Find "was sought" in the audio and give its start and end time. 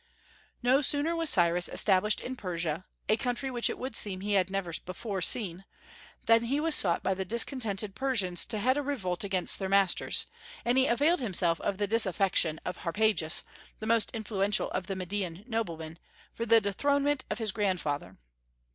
6.59-7.03